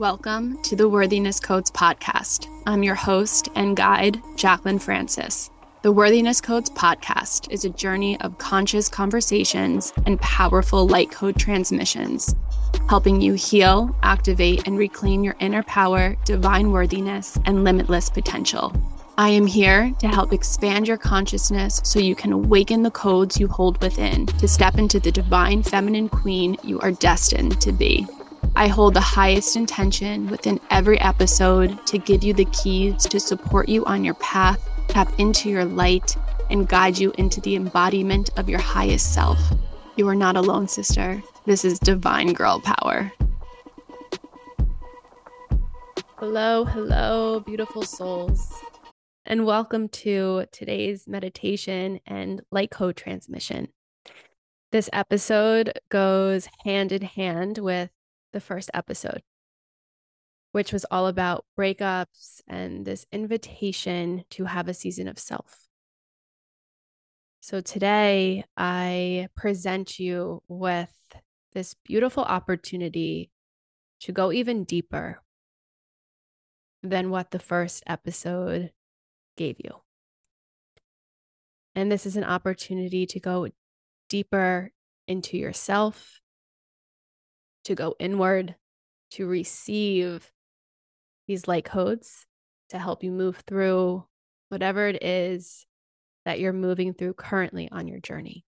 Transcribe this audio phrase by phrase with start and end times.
[0.00, 2.46] Welcome to the Worthiness Codes podcast.
[2.66, 5.50] I'm your host and guide, Jaclyn Francis.
[5.82, 12.34] The Worthiness Codes podcast is a journey of conscious conversations and powerful light code transmissions,
[12.88, 18.72] helping you heal, activate, and reclaim your inner power, divine worthiness, and limitless potential.
[19.20, 23.48] I am here to help expand your consciousness so you can awaken the codes you
[23.48, 28.06] hold within to step into the divine feminine queen you are destined to be.
[28.56, 33.68] I hold the highest intention within every episode to give you the keys to support
[33.68, 36.16] you on your path, tap into your light,
[36.48, 39.38] and guide you into the embodiment of your highest self.
[39.96, 41.22] You are not alone, sister.
[41.44, 43.12] This is divine girl power.
[46.16, 48.62] Hello, hello, beautiful souls,
[49.26, 53.68] and welcome to today's meditation and light code transmission.
[54.72, 57.90] This episode goes hand in hand with
[58.32, 59.22] the first episode,
[60.52, 65.66] which was all about breakups and this invitation to have a season of self.
[67.40, 70.90] So today I present you with
[71.52, 73.30] this beautiful opportunity
[74.00, 75.20] to go even deeper
[76.82, 78.70] than what the first episode
[79.40, 79.70] gave you.
[81.74, 83.48] And this is an opportunity to go
[84.10, 84.70] deeper
[85.08, 86.20] into yourself
[87.64, 88.54] to go inward,
[89.12, 90.30] to receive
[91.26, 92.26] these light codes
[92.70, 94.04] to help you move through
[94.48, 95.66] whatever it is
[96.24, 98.44] that you're moving through currently on your journey.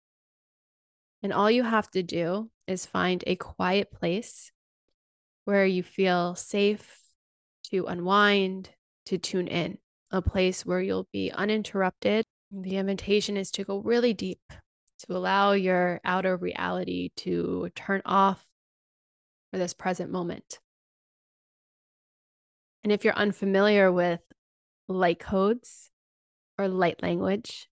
[1.23, 4.52] And all you have to do is find a quiet place
[5.45, 7.00] where you feel safe
[7.72, 8.69] to unwind,
[9.06, 9.78] to tune in,
[10.12, 12.26] a place where you'll be uninterrupted.
[12.52, 18.45] The invitation is to go really deep, to allow your outer reality to turn off
[19.52, 20.59] for this present moment.
[22.84, 24.22] And if you're unfamiliar with
[24.88, 25.91] light codes
[26.58, 27.69] or light language,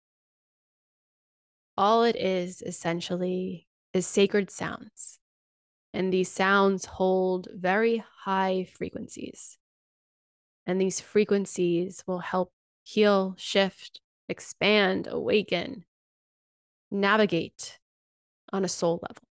[1.77, 5.19] all it is essentially is sacred sounds.
[5.93, 9.59] And these sounds hold very high frequencies.
[10.67, 12.53] And these frequencies will help
[12.83, 15.85] heal, shift, expand, awaken,
[16.91, 17.79] navigate
[18.53, 19.25] on a soul level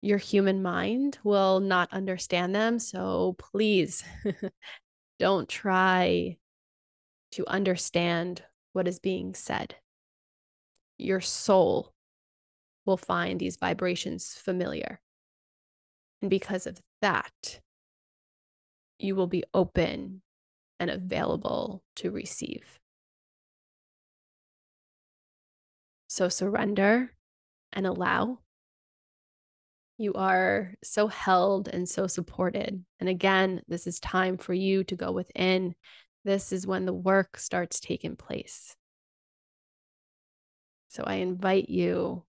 [0.00, 2.78] your human mind will not understand them.
[2.78, 4.04] So please
[5.18, 6.36] don't try
[7.32, 8.42] to understand
[8.72, 9.74] what is being said.
[10.98, 11.92] Your soul
[12.86, 15.00] will find these vibrations familiar.
[16.22, 17.60] And because of that,
[18.98, 20.22] you will be open
[20.80, 22.78] and available to receive.
[26.08, 27.12] So surrender
[27.72, 28.38] and allow
[29.98, 32.84] you are so held and so supported.
[33.00, 35.74] And again, this is time for you to go within.
[36.24, 38.76] This is when the work starts taking place.
[40.86, 42.24] So I invite you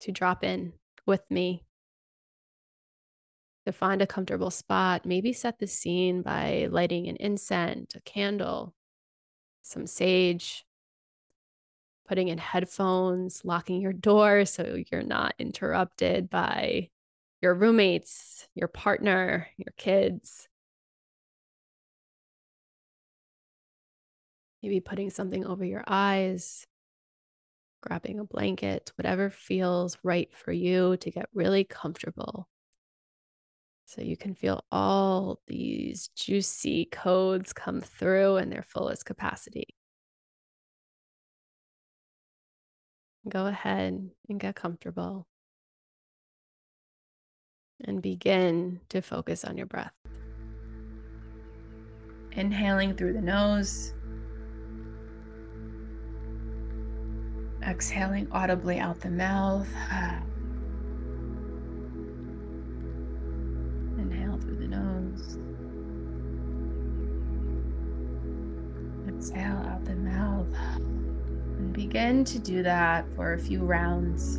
[0.00, 0.74] to drop in
[1.06, 1.64] with me,
[3.66, 8.74] to find a comfortable spot, maybe set the scene by lighting an incense, a candle,
[9.62, 10.64] some sage,
[12.06, 16.90] putting in headphones, locking your door so you're not interrupted by
[17.40, 20.48] your roommates, your partner, your kids.
[24.62, 26.66] Maybe putting something over your eyes,
[27.82, 32.48] grabbing a blanket, whatever feels right for you to get really comfortable.
[33.86, 39.76] So you can feel all these juicy codes come through in their fullest capacity.
[43.28, 45.26] Go ahead and get comfortable
[47.84, 49.92] and begin to focus on your breath.
[52.32, 53.92] Inhaling through the nose,
[57.62, 59.68] exhaling audibly out the mouth.
[59.90, 60.22] Ah.
[69.24, 70.46] Exhale out the mouth.
[70.76, 74.36] And begin to do that for a few rounds,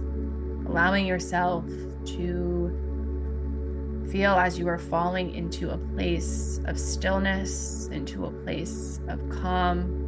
[0.68, 1.66] allowing yourself
[2.06, 9.28] to feel as you are falling into a place of stillness, into a place of
[9.30, 10.04] calm,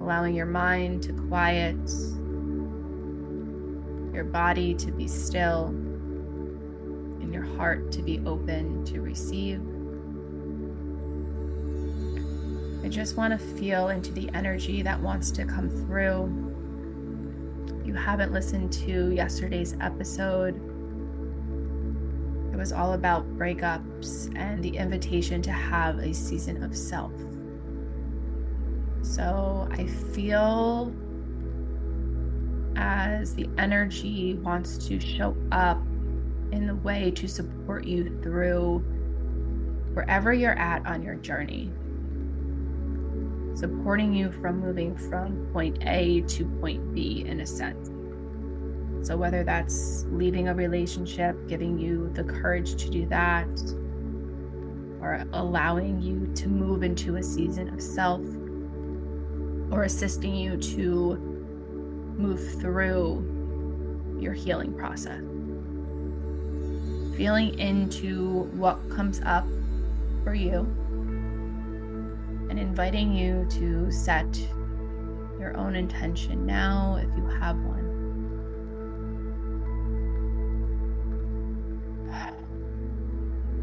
[0.00, 1.78] allowing your mind to quiet,
[4.12, 5.66] your body to be still,
[7.20, 9.62] and your heart to be open to receive.
[12.88, 16.24] I just want to feel into the energy that wants to come through.
[17.84, 20.56] you haven't listened to yesterday's episode,
[22.50, 27.12] it was all about breakups and the invitation to have a season of self.
[29.02, 30.90] So I feel
[32.74, 35.76] as the energy wants to show up
[36.52, 38.78] in the way to support you through
[39.92, 41.70] wherever you're at on your journey,
[43.58, 47.90] supporting you from moving from point A to point B in a sense.
[49.06, 53.48] So, whether that's leaving a relationship, giving you the courage to do that,
[55.00, 58.20] or allowing you to move into a season of self,
[59.72, 61.16] or assisting you to
[62.16, 63.24] move through
[64.20, 65.22] your healing process.
[67.16, 69.46] Feeling into what comes up
[70.22, 70.66] for you
[72.58, 74.36] and inviting you to set
[75.38, 77.84] your own intention now if you have one.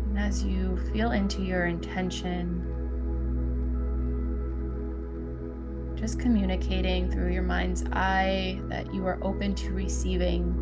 [0.09, 2.71] And as you feel into your intention,
[5.95, 10.53] just communicating through your mind's eye that you are open to receiving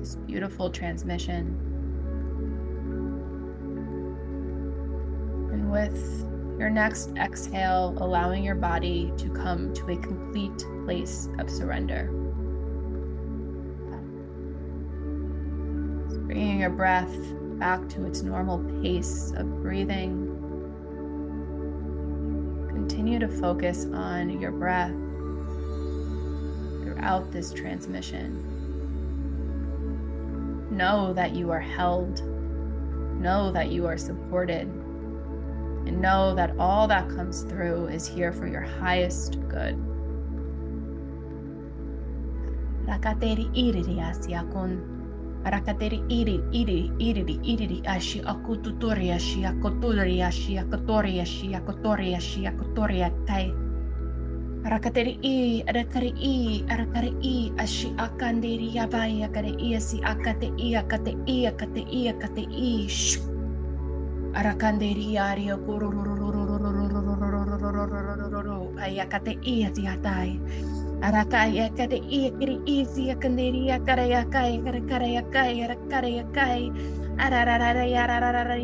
[0.00, 1.56] this beautiful transmission.
[5.52, 6.27] And with
[6.58, 12.10] your next exhale, allowing your body to come to a complete place of surrender.
[16.28, 17.16] bringing your breath
[17.58, 20.28] back to its normal pace of breathing
[22.68, 24.92] continue to focus on your breath
[26.82, 28.44] throughout this transmission.
[30.70, 32.22] Know that you are held,
[33.20, 34.68] know that you are supported,
[35.88, 39.76] and know that all that comes through is here for your highest good.
[42.88, 43.80] Arakateri iri
[46.52, 47.78] iri iri iri.
[54.64, 56.64] Arakateri i i
[57.22, 63.37] i ashi akanderi yabai akare i akate i akate i akate i akate i shu.
[64.38, 65.50] Arakanderi ari
[68.78, 70.38] ayakate i ati atai.
[71.02, 76.70] Arakaya kare iya kiri isi ya kanderia karaya kai kare karaya kai kare karaya kai
[77.18, 78.58] arararara yarararara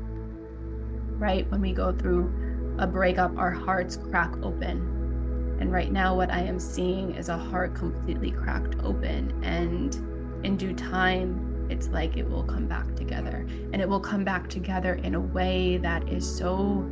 [1.19, 1.51] Right?
[1.51, 5.57] When we go through a breakup, our hearts crack open.
[5.61, 9.43] And right now, what I am seeing is a heart completely cracked open.
[9.43, 9.95] And
[10.45, 13.47] in due time, it's like it will come back together.
[13.73, 16.89] And it will come back together in a way that is so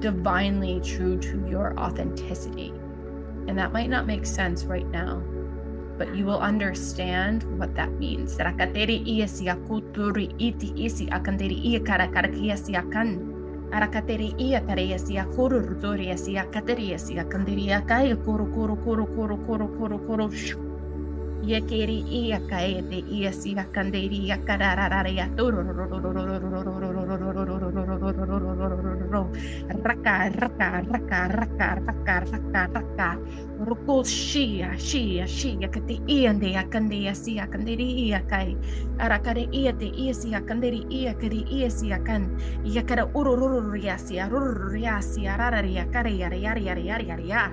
[0.00, 2.72] divinely true to your authenticity.
[3.46, 5.22] And that might not make sense right now,
[5.98, 8.36] but you will understand what that means.
[21.44, 25.28] Yekeri ia kaete ia siga kanderi ia kararara ia
[29.84, 33.10] raka raka raka raka raka raka raka
[36.32, 36.48] nde
[37.52, 38.56] kanderi ia kai
[38.96, 40.80] arakare ia te ia siga rara
[45.60, 47.52] ia kare ia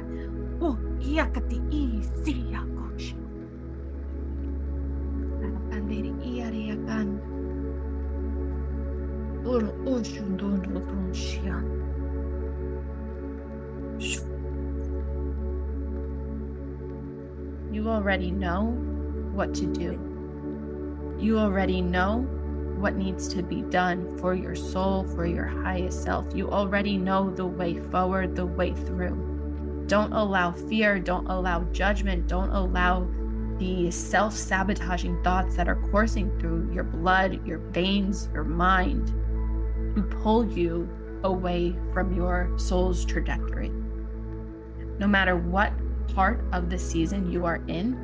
[0.62, 0.78] oh
[9.52, 9.58] You
[17.90, 18.68] already know
[19.34, 20.00] what to do.
[21.20, 22.20] You already know
[22.80, 26.34] what needs to be done for your soul, for your highest self.
[26.34, 29.84] You already know the way forward, the way through.
[29.88, 33.06] Don't allow fear, don't allow judgment, don't allow
[33.58, 39.14] the self sabotaging thoughts that are coursing through your blood, your veins, your mind
[39.96, 40.90] to pull you
[41.24, 43.70] away from your soul's trajectory.
[45.00, 45.74] No matter what
[46.14, 47.98] part of the season you are in,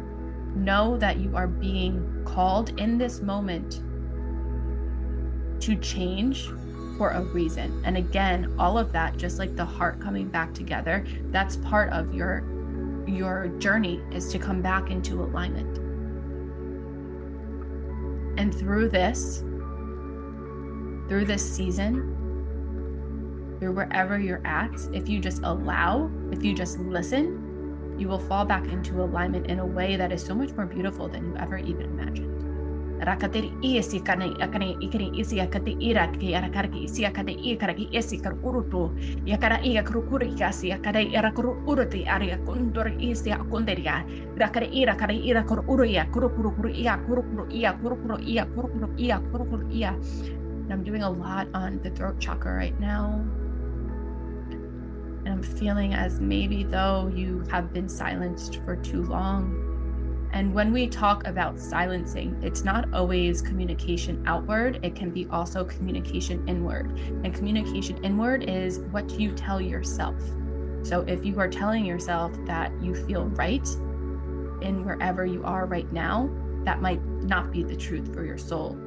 [0.56, 3.82] know that you are being called in this moment
[5.62, 6.50] to change
[6.98, 7.82] for a reason.
[7.86, 12.14] And again, all of that, just like the heart coming back together, that's part of
[12.14, 12.44] your
[13.08, 15.78] your journey is to come back into alignment.
[18.38, 19.44] And through this,
[21.08, 22.14] through this season,
[23.60, 28.46] through wherever you're at, if you just allow, if you just listen, you will fall
[28.46, 31.58] back into alignment in a way that is so much more beautiful than you ever
[31.58, 32.38] even imagined.
[32.98, 33.54] Rakateri
[50.68, 53.24] and I'm doing a lot on the throat chakra right now
[54.50, 59.64] and I'm feeling as maybe though you have been silenced for too long
[60.34, 65.64] and when we talk about silencing, it's not always communication outward, it can be also
[65.64, 66.92] communication inward.
[67.24, 70.16] And communication inward is what do you tell yourself.
[70.84, 73.68] So if you are telling yourself that you feel right
[74.62, 76.30] in wherever you are right now,
[76.66, 78.78] that might not be the truth for your soul.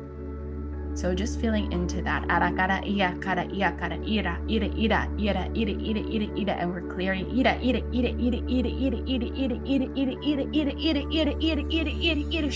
[0.94, 2.26] So just feeling into that.
[2.28, 6.82] Arakara iya kara iya kara ira ira ira ira ira ira ira ira and we're
[6.92, 11.32] clearing ira ira ira ira ira ira ira ira ira ira ira ira ira ira
[11.40, 12.50] ira ira ira ira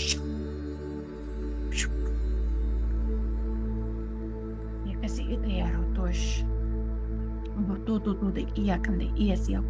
[5.01, 6.43] Kasi ito yaro tosh.
[7.55, 9.61] Bututu tu de iya kan de iya siya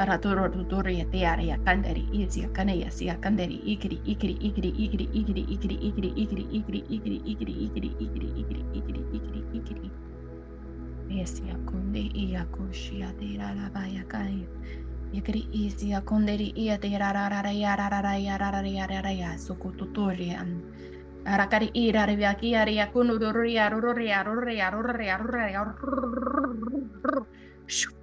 [0.00, 6.80] Ratorotuture teare yakandari is yakanayas yakandari ikiri ikiri ikiri ikiri ikiri ikiri ikiri ikiri ikiri
[6.88, 9.90] ikiri ikiri ikiri ikiri ikiri ikiri ikiri ikiri
[11.12, 14.48] Yes yakunde iyakushia tirarabaya kaya
[15.12, 20.64] Yakiri is yakunderi iya tirararara yararara yararara yararara sukututuri an
[21.28, 25.52] Arakari ira reviaki ari yakunu doruri arururi arururi arururi arururi
[27.68, 27.99] i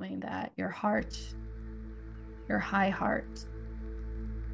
[0.00, 1.18] knowing that your heart,
[2.48, 3.44] your high heart,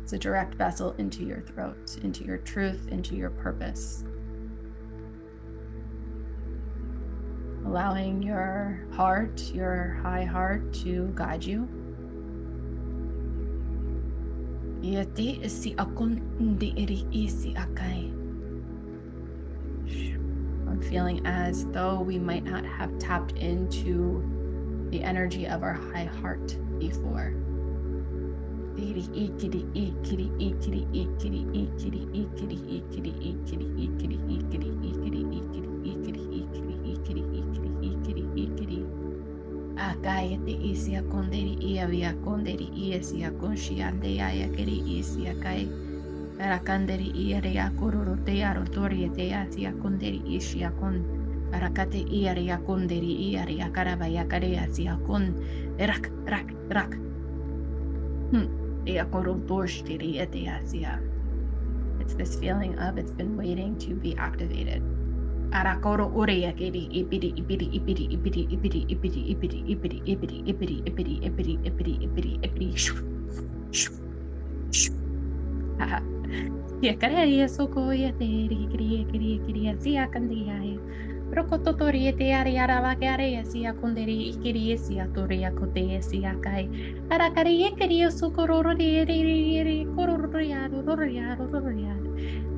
[0.05, 4.05] is a direct vessel into your throat, into your truth, into your purpose.
[7.65, 11.69] Allowing your heart, your high heart, to guide you.
[20.69, 24.36] I'm feeling as though we might not have tapped into
[24.91, 27.35] the energy of our high heart before.
[39.77, 45.69] Akaya te isia konderi ia via konderi ia sia consciande ia keri isia kai.
[46.39, 51.27] Rakanderi ia rea kororo te arotori te asia konderi isia konderi
[55.79, 56.93] Rak rak rak.
[58.31, 58.49] Hmm.
[62.07, 64.83] It's this feeling of it's been waiting to be activated.
[65.51, 66.11] Arakoro
[81.37, 86.65] Rokototoriete ariarabagareasi akunderi ikiriesi atoriakoteesi akai.
[87.13, 92.09] Arakariekeri sokorororieri kororiado te roriado.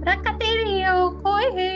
[0.07, 1.69] Rakaterio koe.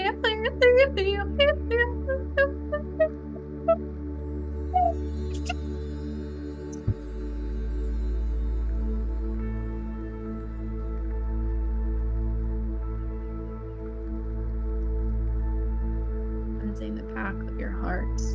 [16.82, 18.34] In the path of your hearts.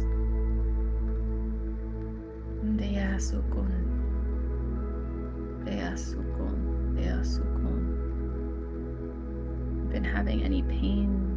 [2.79, 3.83] Dea sukun.
[9.91, 11.27] Been having any pain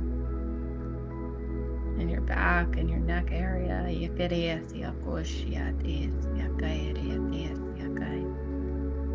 [1.98, 3.84] in your back and your neck area?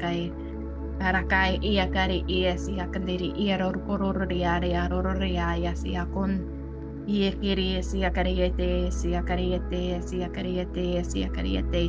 [0.00, 0.51] kate.
[1.00, 6.44] Rakai ia kari ia siha kandiri ia rororori area rorori aya siha kun
[7.08, 11.88] ia kiri siha kariete siha kariete siha kariete siha kariete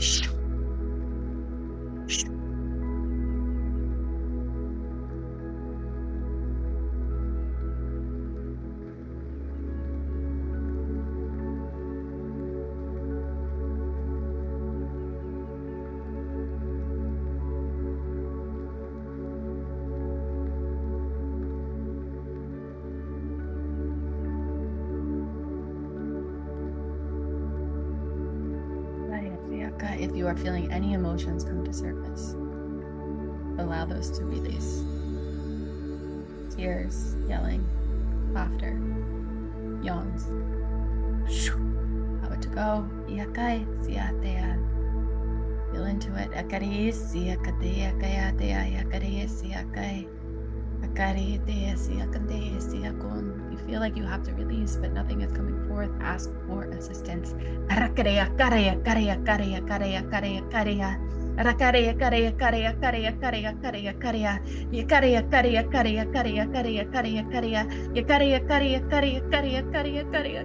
[55.87, 57.35] forth, ask for assistance.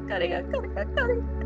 [0.08, 1.37] Karea.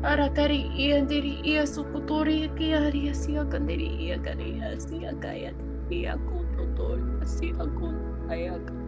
[0.00, 5.50] Arakari iandiri ia sukutori ki aria sia kandiri ia kari ia sia kaya
[5.90, 7.98] ia kututori sia kun
[8.30, 8.78] ayakan.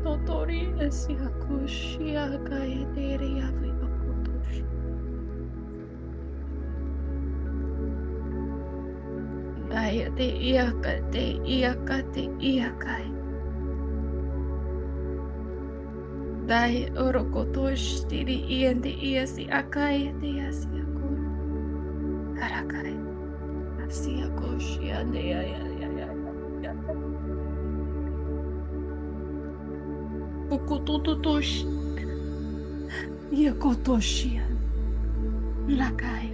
[0.00, 3.43] Totori sia kushia kaya deri
[9.84, 13.12] cállate y acate y acate y acate.
[16.46, 21.18] Dai orokotosh tiri iende iasi akayete iasi akor.
[22.38, 22.96] Karakai.
[23.84, 25.20] Asi akosh yande
[30.48, 31.64] Kukutututosh.
[33.32, 34.56] Yakotosh yan.
[35.68, 36.33] Lakai.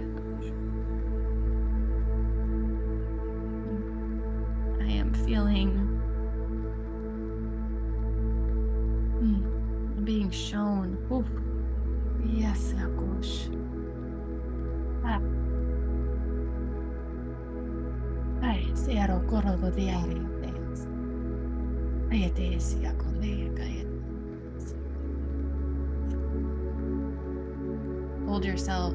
[28.31, 28.93] Hold yourself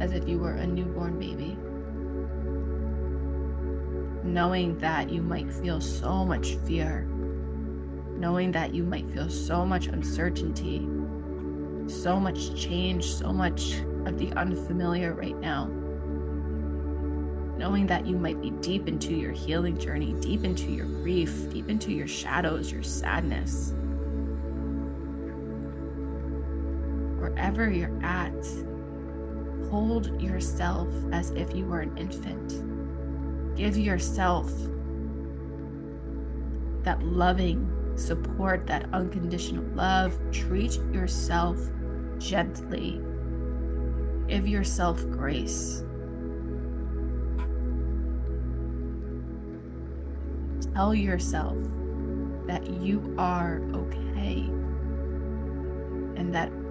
[0.00, 1.56] as if you were a newborn baby.
[4.28, 7.02] Knowing that you might feel so much fear,
[8.18, 10.80] knowing that you might feel so much uncertainty,
[11.86, 15.66] so much change, so much of the unfamiliar right now.
[17.56, 21.68] Knowing that you might be deep into your healing journey, deep into your grief, deep
[21.68, 23.72] into your shadows, your sadness
[27.36, 28.32] wherever you're at,
[29.68, 33.54] hold yourself as if you were an infant.
[33.56, 34.50] Give yourself
[36.82, 40.18] that loving support, that unconditional love.
[40.32, 41.58] Treat yourself
[42.16, 43.02] gently.
[44.28, 45.84] Give yourself grace.
[50.74, 51.58] Tell yourself
[52.46, 54.48] that you are okay
[56.16, 56.50] and that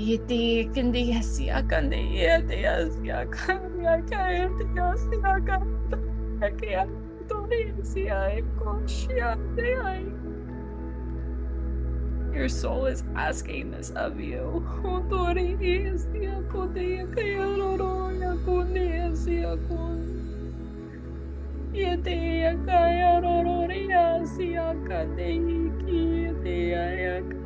[12.32, 14.64] Your soul is asking this of you.
[14.84, 20.16] Odori yasiya kande kaya roro ya kande yasiya kande.
[21.74, 25.28] Yedi kaya roro yasiya kande
[25.84, 27.39] ki yedi ayak.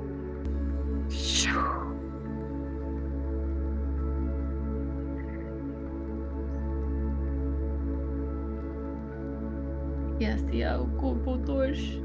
[10.27, 12.01] hacia computadores.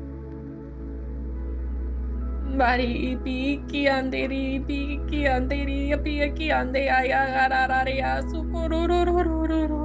[2.59, 9.78] Bari ipi ki anderi ipi ki anderi ipi ki ande ayagarar aria sukurururururu.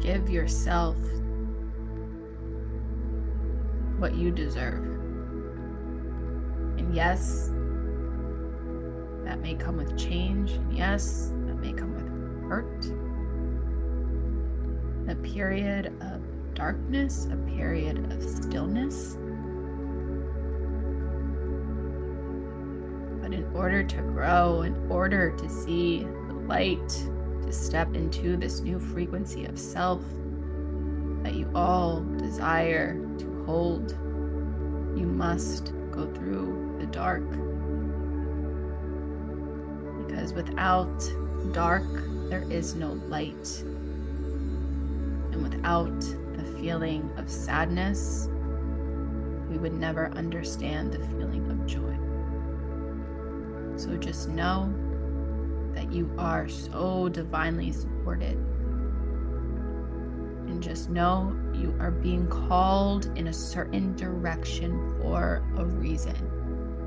[0.00, 0.96] Give yourself
[3.98, 4.84] what you deserve.
[6.78, 7.50] And yes,
[9.24, 10.52] that may come with change.
[10.52, 12.08] And yes, that may come with
[12.48, 12.86] hurt
[15.08, 16.20] a period of
[16.54, 19.16] darkness, a period of stillness.
[23.22, 27.10] But in order to grow, in order to see the light,
[27.42, 30.02] to step into this new frequency of self
[31.22, 33.92] that you all desire to hold,
[34.96, 37.28] you must go through the dark.
[40.06, 41.12] Because without
[41.52, 41.86] dark,
[42.28, 43.62] there is no light
[45.38, 48.28] and without the feeling of sadness,
[49.48, 51.96] we would never understand the feeling of joy.
[53.78, 54.72] So just know
[55.90, 58.36] you are so divinely supported.
[60.46, 66.16] And just know you are being called in a certain direction for a reason.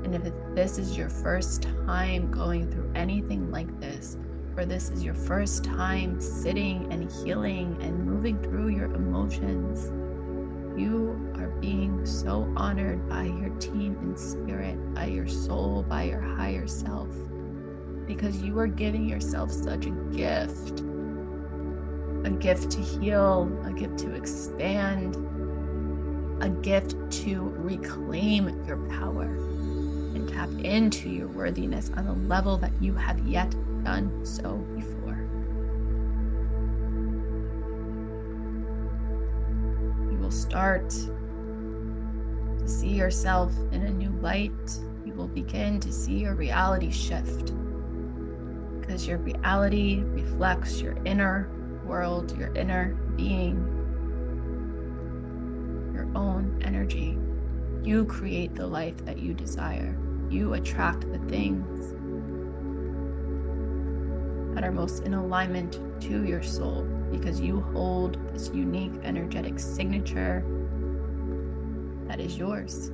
[0.04, 4.16] And if this is your first time going through anything like this,
[4.56, 9.90] or this is your first time sitting and healing and moving through your emotions,
[10.78, 16.20] you are being so honored by your team in spirit, by your soul, by your
[16.20, 17.08] higher self,
[18.14, 20.82] because you are giving yourself such a gift
[22.24, 25.16] a gift to heal, a gift to expand,
[26.40, 32.70] a gift to reclaim your power and tap into your worthiness on a level that
[32.80, 33.50] you have yet
[33.82, 35.18] done so before.
[40.12, 44.78] You will start to see yourself in a new light.
[45.04, 47.52] You will begin to see your reality shift
[48.92, 51.48] because your reality reflects your inner
[51.82, 53.56] world, your inner being.
[55.94, 57.18] Your own energy.
[57.82, 59.98] You create the life that you desire.
[60.28, 61.94] You attract the things
[64.54, 70.44] that are most in alignment to your soul because you hold this unique energetic signature
[72.08, 72.90] that is yours.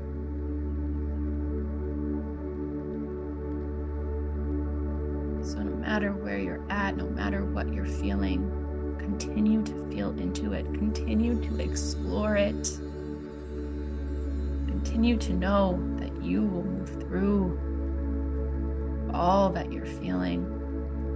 [5.89, 8.43] Matter where you're at, no matter what you're feeling,
[8.99, 12.79] continue to feel into it, continue to explore it,
[14.67, 17.59] continue to know that you will move through
[19.15, 20.43] all that you're feeling.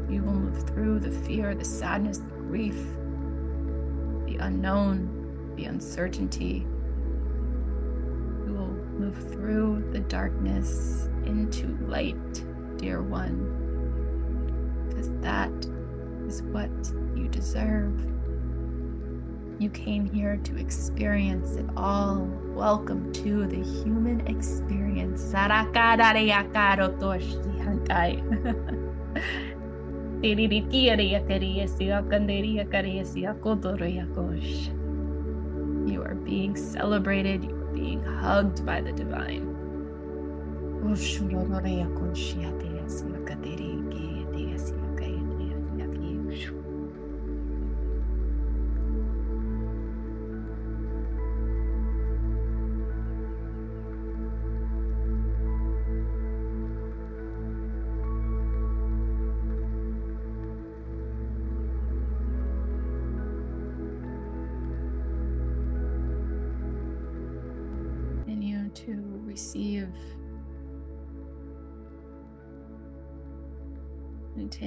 [0.08, 2.82] You will move through the fear, the sadness, the grief,
[4.24, 6.66] the unknown, the uncertainty.
[8.46, 12.42] You will move through the darkness into light,
[12.78, 13.51] dear one,
[15.22, 15.50] that
[16.26, 16.70] is what
[17.16, 17.98] you deserve.
[19.58, 22.28] You came here to experience it all.
[22.48, 25.22] Welcome to the human experience.
[35.86, 39.48] You are being celebrated, you are being hugged by the divine.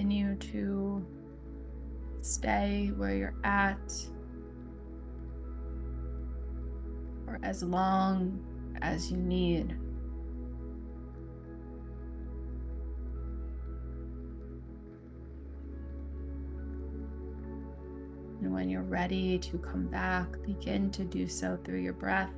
[0.05, 1.03] Continue to
[2.21, 3.91] stay where you're at
[7.25, 8.39] for as long
[8.83, 9.71] as you need.
[18.41, 22.29] And when you're ready to come back, begin to do so through your breath,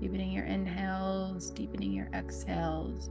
[0.00, 3.10] deepening your inhales, deepening your exhales.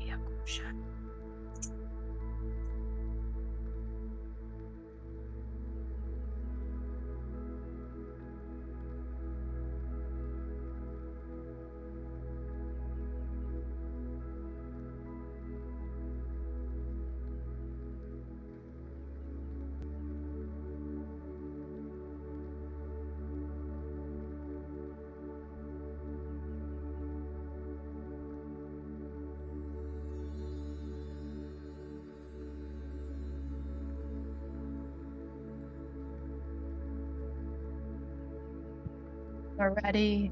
[39.61, 40.31] are ready.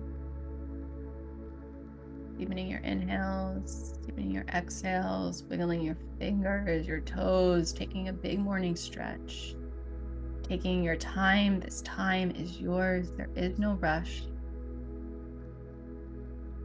[2.37, 8.75] Deepening your inhales, deepening your exhales, wiggling your fingers, your toes, taking a big morning
[8.75, 9.55] stretch.
[10.41, 11.59] Taking your time.
[11.59, 13.11] This time is yours.
[13.11, 14.23] There is no rush.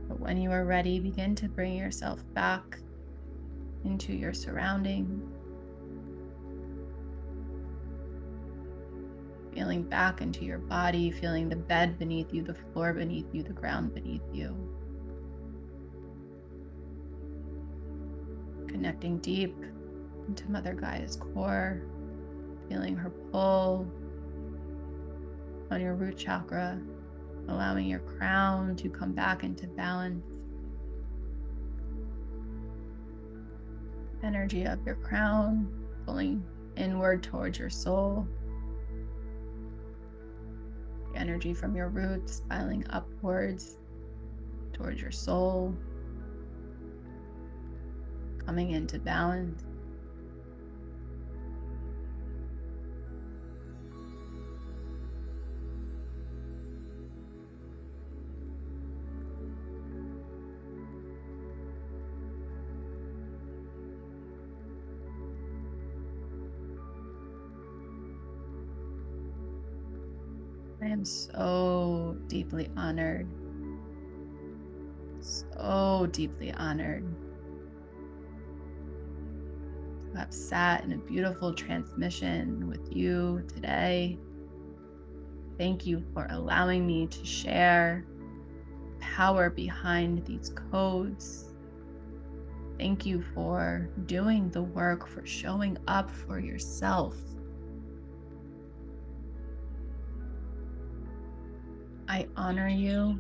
[0.09, 2.79] But when you are ready, begin to bring yourself back
[3.85, 5.34] into your surrounding.
[9.75, 13.53] Feeling back into your body, feeling the bed beneath you, the floor beneath you, the
[13.53, 14.57] ground beneath you.
[18.69, 19.57] Connecting deep
[20.29, 21.83] into Mother Gaia's core,
[22.69, 23.91] feeling her pull
[25.73, 26.81] on your root chakra,
[27.49, 30.25] allowing your crown to come back into balance.
[34.23, 35.69] Energy of your crown
[36.07, 36.45] pulling
[36.77, 38.29] inward towards your soul
[41.15, 43.77] energy from your roots spiraling upwards
[44.73, 45.75] towards your soul,
[48.45, 49.65] coming into balance.
[70.85, 73.27] I am so deeply honored.
[75.21, 77.05] So deeply honored
[80.13, 84.19] who have sat in a beautiful transmission with you today.
[85.57, 88.05] Thank you for allowing me to share
[89.01, 91.55] power behind these codes.
[92.79, 97.17] Thank you for doing the work, for showing up for yourself.
[102.15, 103.19] I honor you.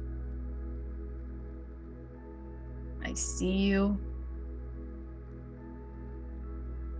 [3.04, 3.98] I see you.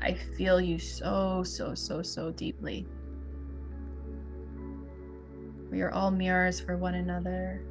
[0.02, 2.88] I feel you so, so, so, so deeply.
[5.70, 7.64] We are all mirrors for one another.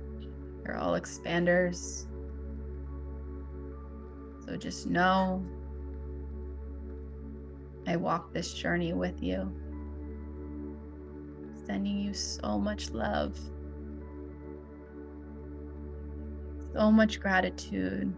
[0.66, 2.06] We're all expanders.
[4.46, 5.46] So just know
[7.86, 9.52] I walk this journey with you.
[11.66, 13.38] Sending you so much love,
[16.74, 18.14] so much gratitude,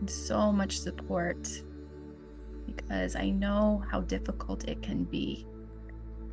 [0.00, 1.48] and so much support
[2.66, 5.46] because I know how difficult it can be.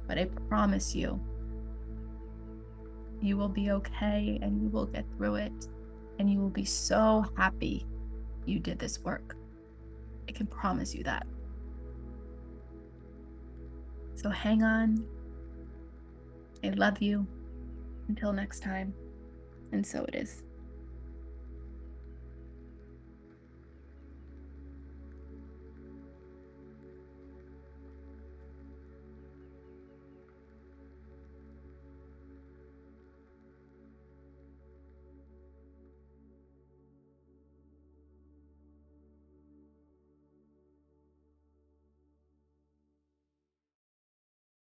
[0.07, 1.19] But I promise you,
[3.21, 5.67] you will be okay and you will get through it.
[6.19, 7.87] And you will be so happy
[8.45, 9.35] you did this work.
[10.27, 11.25] I can promise you that.
[14.15, 15.05] So hang on.
[16.63, 17.25] I love you.
[18.09, 18.93] Until next time.
[19.71, 20.43] And so it is.